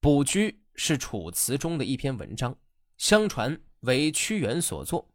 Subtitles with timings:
[0.00, 2.56] 卜居是楚辞中的一篇文章，
[2.98, 5.08] 相传为屈原所作，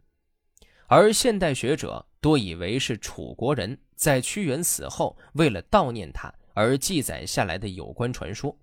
[0.88, 8.52] 而现代学者多以为是楚国人在屈原死后为了悼念他而记载下来的有关传说。《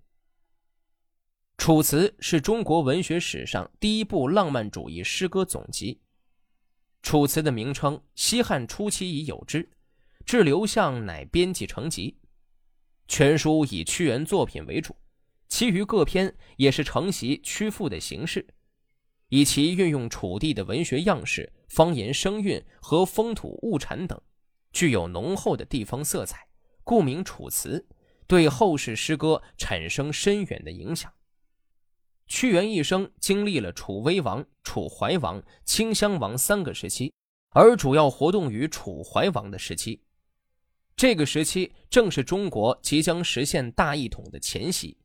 [1.57, 5.95] 楚辞》是中国文学史上第一部浪漫主义诗歌总集，
[7.03, 9.69] 《楚辞》的名称西汉初期已有之，
[10.25, 12.17] 至刘向乃编辑成集。
[13.09, 14.95] 全书以屈原作品为主，
[15.49, 18.47] 其余各篇也是承袭屈赋的形式，
[19.29, 24.21] 以其运用楚地的文学样式、方言声韵和风土物产等，
[24.73, 26.47] 具有浓厚的地方色彩，
[26.85, 27.87] 故名《楚辞》，
[28.27, 31.13] 对后世诗歌产生深远的影响。
[32.27, 37.11] 屈原一生经历了楚威王、楚怀王、顷襄王三个时期，
[37.51, 40.03] 而主要活动于楚怀王的时期。
[40.95, 44.99] 这个时期正是中国即将实现大一统的前夕，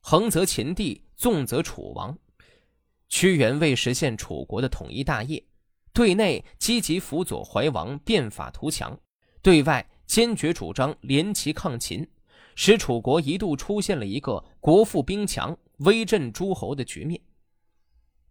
[0.00, 2.18] 横则秦帝，纵则楚王。
[3.08, 5.44] 屈原为实现楚国的统一大业，
[5.92, 8.98] 对内积极辅佐怀王变法图强，
[9.42, 12.06] 对外坚决主张联齐抗秦，
[12.54, 15.56] 使楚国一度出现了一个国富兵强。
[15.80, 17.18] 威震诸侯的局面，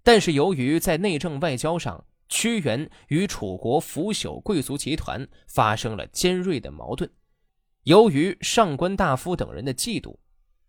[0.04, 7.10] 但是由于在内政外交上，屈原与楚国腐朽贵族集团发生了尖锐的矛盾，
[7.86, 10.16] 由于上官大夫等人的嫉妒，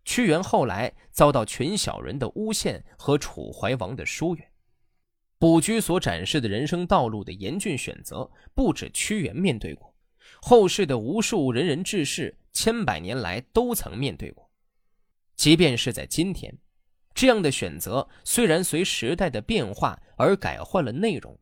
[0.03, 4.47] 屈原后来遭到群小人的诬陷和楚怀王的疏远。
[5.37, 9.95] 卜居所展示的人生道路的严峻选择，不止屈原面对过，
[10.41, 14.51] 后世的无数仁人志士，千百年来都曾面对过，
[15.35, 16.55] 即便是在今天。
[17.13, 21.37] 这样的选择虽然随时代的变化而改换了内容，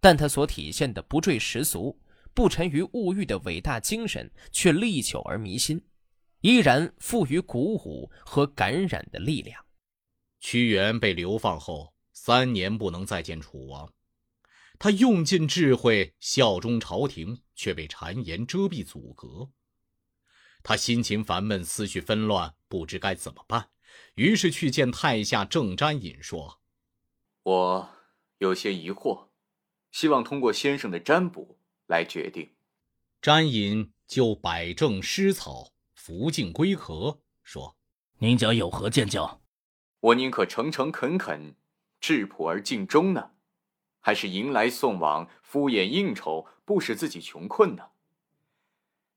[0.00, 2.00] 但它所体现的不坠世俗、
[2.32, 5.82] 不沉于物欲的伟大精神却历久而弥新，
[6.44, 9.64] 依然赋予鼓舞和感染的力量。
[10.40, 13.90] 屈原被流放后三年不能再见楚王，
[14.78, 19.48] 他用尽智慧效忠朝廷，却被谗言遮蔽阻隔。
[20.62, 23.70] 他心情烦闷，思绪纷乱，不知该怎么办。
[24.16, 26.60] 于是去见太下郑詹尹，说
[27.42, 27.88] ：“我
[28.36, 29.28] 有些疑惑，
[29.90, 32.54] 希望通过先生的占卜来决定。”
[33.22, 35.72] 詹尹就摆正诗草，
[36.06, 37.78] 拂镜归壳，说
[38.20, 39.40] ：“您讲有何见教？
[40.00, 41.56] 我宁可诚诚恳恳、
[41.98, 43.30] 质朴而尽忠呢，
[44.00, 47.92] 还是迎来送往、敷衍应酬，不使自己穷困呢？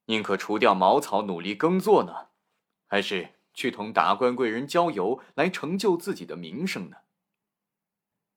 [0.05, 2.29] 宁可除掉茅草，努力耕作呢，
[2.85, 6.97] 还是？”去同达官贵人交游，来成就自己的名声呢？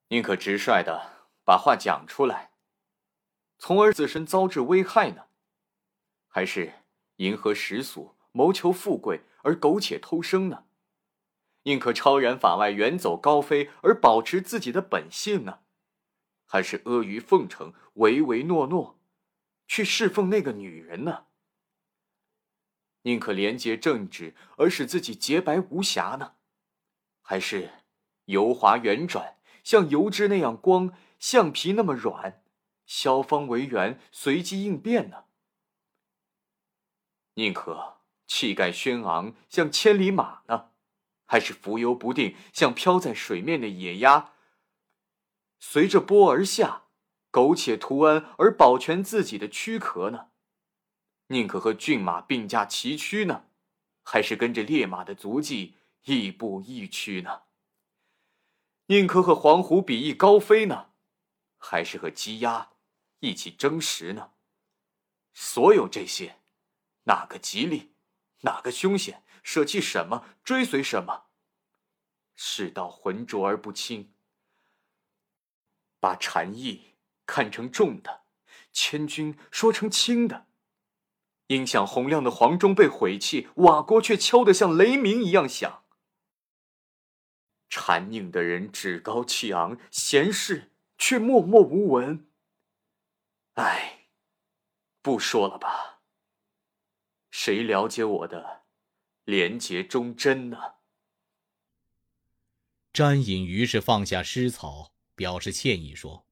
[0.08, 2.50] 宁可直率的把话讲出来，
[3.58, 5.26] 从而自身遭致危害呢？
[6.26, 6.72] 还是
[7.16, 10.64] 迎合世俗，谋求富贵而苟且偷生呢？
[11.64, 15.60] 宁可超然法外，远走高飞，而保持自己的本性呢？
[16.46, 18.98] 还是阿谀奉承，唯唯诺诺，
[19.66, 21.26] 去侍奉那个女人呢？
[23.02, 26.34] 宁可廉洁正直而使自己洁白无瑕呢，
[27.22, 27.70] 还是
[28.24, 32.42] 油滑圆转，像油脂那样光，橡皮那么软，
[32.84, 35.24] 削方为圆，随机应变呢？
[37.34, 37.99] 宁可
[38.30, 40.70] 气概轩昂，像千里马呢，
[41.26, 44.34] 还是浮游不定，像飘在水面的野鸭，
[45.58, 46.84] 随着波而下，
[47.32, 50.28] 苟且图安而保全自己的躯壳呢？
[51.26, 53.46] 宁可和骏马并驾齐驱呢，
[54.04, 55.74] 还是跟着烈马的足迹
[56.04, 57.42] 亦步亦趋呢？
[58.86, 60.90] 宁可和黄虎比翼高飞呢，
[61.58, 62.70] 还是和鸡鸭
[63.18, 64.30] 一起争食呢？
[65.34, 66.36] 所有这些，
[67.04, 67.89] 哪个吉利，
[68.40, 69.22] 哪个凶险？
[69.42, 71.24] 舍弃什么，追随什么？
[72.34, 74.12] 世道浑浊而不清，
[75.98, 76.94] 把禅意
[77.26, 78.22] 看成重的，
[78.72, 80.46] 千钧说成轻的。
[81.48, 85.82] 音响洪亮的黄钟被毁弃，瓦锅却敲得像雷鸣一样响。
[87.68, 92.28] 禅佞的人趾高气昂，闲事却默默无闻。
[93.54, 94.06] 唉，
[95.02, 95.99] 不说了吧。
[97.42, 98.64] 谁了解我的
[99.24, 100.58] 廉洁忠贞呢？
[102.92, 106.26] 詹隐于是放下诗草，表示歉意说：“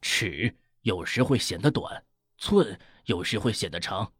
[0.00, 2.06] 尺有时会显得短，
[2.38, 4.12] 寸有时会显得长。”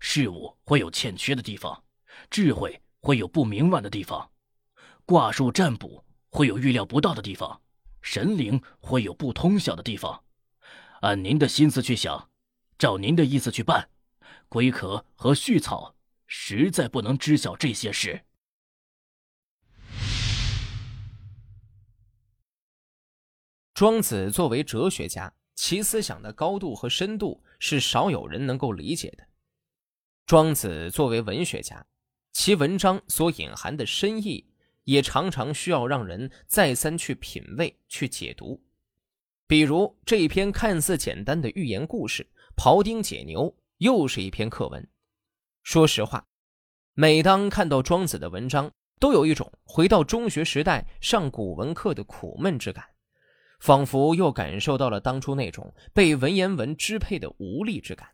[0.00, 1.84] 事物会有欠缺的地方，
[2.30, 4.30] 智慧会有不明晚的地方，
[5.04, 7.60] 卦术占卜会有预料不到的地方，
[8.00, 10.24] 神灵会有不通晓的地方。
[11.02, 12.30] 按您的心思去想，
[12.78, 13.90] 照您的意思去办。
[14.48, 15.94] 龟壳和续草，
[16.26, 18.22] 实在不能知晓这些事。
[23.74, 29.24] 庄子作为哲学家，其思想的高度和深度是少有人能够理解的。
[30.26, 31.86] 庄子作为文学家，
[32.32, 34.44] 其文章所隐含的深意，
[34.84, 38.62] 也常常需要让人再三去品味、去解读。
[39.46, 42.26] 比如这篇看似简单的寓言故事
[42.60, 43.42] 《庖丁解牛》，
[43.78, 44.88] 又是一篇课文。
[45.62, 46.26] 说实话，
[46.94, 48.70] 每当看到庄子的文章，
[49.00, 52.84] 都有一种回到中学时代上古文课的苦闷之感。
[53.60, 58.08] 仿佛又感受到了当初那种被文言文支配的无力之感。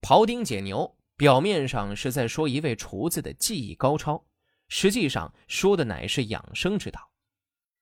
[0.00, 4.24] 庖丁解牛表面上是在说一位厨子的技艺高超，
[4.68, 7.10] 实际上说的乃是养生之道，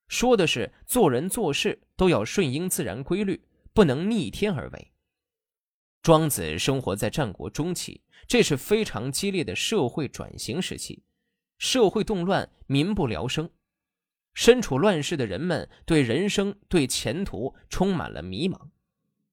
[0.07, 4.92] 说的是做人做事都要顺应自然规律，不能逆天而为。
[6.03, 11.01] 庄子生活在战国中期，这是非常激烈的社会转型时期，
[11.57, 13.49] 社会动乱，民不聊生。
[14.33, 18.59] 身处乱世的人们对人生、对前途充满了迷茫。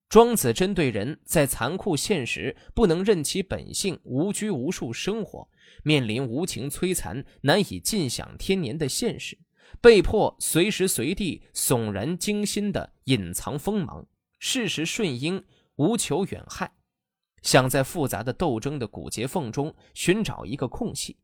[0.09, 5.49] 庄子针对人在残酷现实、不能任其本性、无拘无束生活，
[5.83, 9.37] 面临无情摧残、难以尽享天年的现实，
[9.81, 14.07] 被迫随时随地悚然惊心的隐藏锋芒，
[14.39, 15.45] 事事顺应，
[15.81, 16.75] 无求远害，
[17.41, 21.17] 想在复杂的斗争的骨节缝中寻找一个空隙，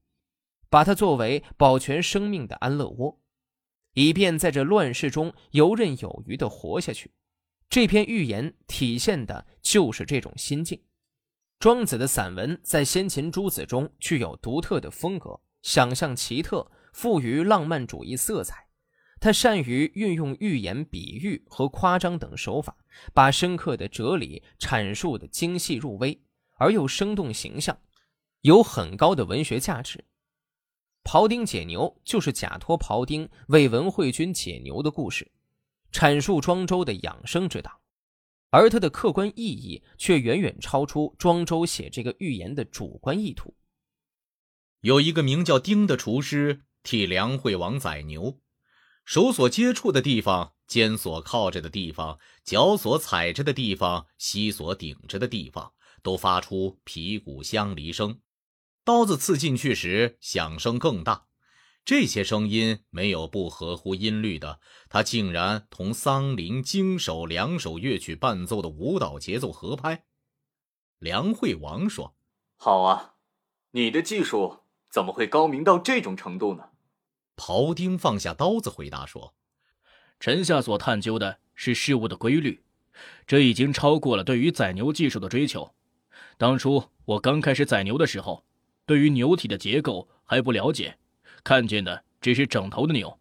[0.70, 3.20] 把它作为保全生命的安乐窝。
[3.92, 7.12] 以便在这乱世中游刃有余地活下去，
[7.68, 10.82] 这篇寓言体现的就是这种心境。
[11.58, 18.65] 庄子的散文在先秦诸子中具有独特的风格，想象奇特，富于浪漫主义色彩。
[19.18, 22.76] 他善于运用寓言、比喻和夸张等手法，
[23.14, 26.20] 把深刻的哲理阐述的精细入微，
[26.54, 27.78] 而又生动形象，
[28.42, 30.04] 有很高的文学价值。
[31.02, 35.30] 庖丁解牛就是假托庖丁为文惠君解牛的故事，
[35.92, 37.80] 阐述庄周的养生之道，
[38.50, 43.54] 而它的客观意义却远远超出庄周写这个寓言的主观意图。
[44.80, 48.38] 有一个名叫丁的厨师替梁惠王宰牛，
[49.06, 55.72] 手所接触的地方、肩所靠着的地方、脚所踩着的地方、膝所顶着的地方，
[56.02, 58.20] 都发出皮骨相离声。
[58.84, 61.26] 刀子刺进去时，响声更大。
[61.84, 64.58] 这些声音没有不合乎音律的，
[64.88, 70.04] 它竟然同桑林经手两首乐曲伴奏的舞蹈节奏合拍。
[70.98, 72.16] 梁惠王说
[72.58, 73.14] ：“好啊，
[73.70, 76.70] 你的技术怎么会高明到这种程度呢？”
[77.36, 79.34] 庖丁放下刀子，回答说
[80.18, 82.64] ：“臣下所探究的是事物的规律，
[83.26, 85.74] 这已经超过了对于宰牛技术的追求。
[86.36, 88.42] 当初我刚开始宰牛的时候。”
[88.86, 90.96] 对于牛体的结构还不了解，
[91.42, 93.18] 看见的只是整头的牛。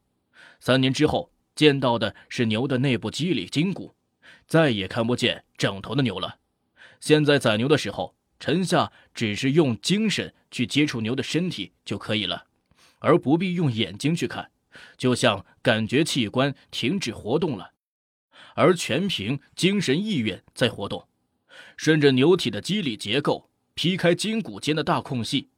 [0.59, 3.95] 三年之后见到的是牛的内部肌理筋骨，
[4.45, 6.37] 再也看不见整头的牛了。
[6.99, 12.45] 现在宰牛的时候，臣下只是用精神去接触牛的身体就可以了，
[13.05, 14.49] 而不必用眼睛去看，
[14.97, 17.73] 就像感觉器官停止活动了，
[18.55, 21.07] 而全凭精神意愿在活动，
[21.77, 25.49] 顺着牛体的肌理结构劈开筋骨间的大空隙。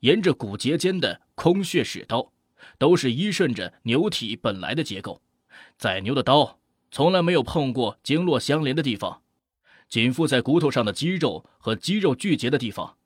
[0.00, 2.32] 沿着骨节间的空穴使刀，
[2.76, 5.22] 都是依顺着牛体本来的结构。
[5.78, 6.58] 宰牛的刀
[6.90, 9.22] 从来没有碰过经络相连的地方，
[9.88, 12.98] 紧附在骨头上的肌肉和肌肉聚结的地方，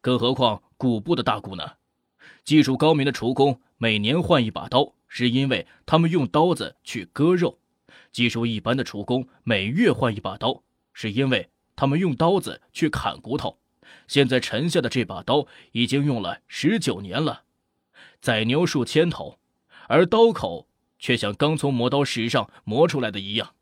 [0.00, 1.64] 更何况骨部的大骨呢？
[2.46, 7.58] 技术高明的厨工每年换一把刀，是因为他们用刀子去割肉；
[8.12, 10.62] 技术一般的厨工每月换一把刀，
[10.92, 13.58] 是因为他们用刀子去砍骨头。
[14.06, 17.42] 现在臣下的这把刀已经用了十九年了，
[18.20, 19.40] 宰牛数千头，
[19.88, 20.68] 而刀口
[21.00, 23.54] 却像刚从磨刀石上磨出来的一样。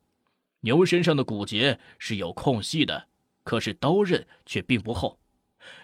[0.61, 3.07] 牛身上的骨节是有空隙的，
[3.45, 5.19] 可是刀刃却并不厚。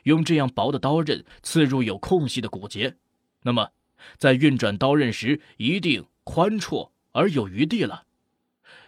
[0.04, 2.96] 用这样薄的刀刃刺入有空隙的骨节，
[3.42, 3.70] 那么
[4.16, 8.04] 在运转刀刃时一定宽绰而有余地了。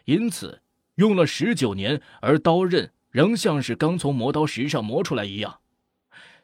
[0.05, 0.63] 因此，
[0.97, 5.61] 用了十九年，而刀刃仍像是刚从磨刀石上磨出来一样。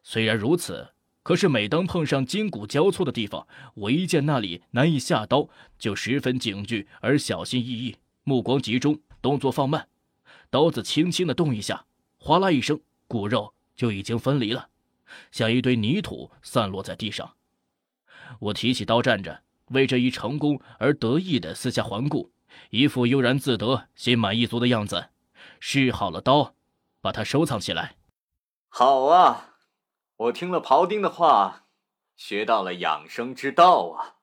[0.03, 0.91] 虽然如此，
[1.23, 9.89] 可是每当碰上筋骨交错的地方，我一见那里难以下刀，就十分警惧而小心翼翼，目光集中，动作放慢，
[10.51, 11.85] 刀子轻轻的动一下，
[12.19, 14.69] 哗啦一声，骨肉就已经分离了，
[15.31, 17.37] 像一堆泥土散落在地上。
[18.41, 22.33] 我提起刀站着，为这一成功而得意的四下环顾，
[22.71, 25.11] 一副悠然自得、心满意足的样子，
[25.61, 26.55] 试好了刀，
[27.01, 27.95] 把它收藏起来。
[28.69, 29.55] 好啊。
[30.17, 31.67] 我听了庖丁的话，
[32.17, 34.18] 学到了养生之道啊。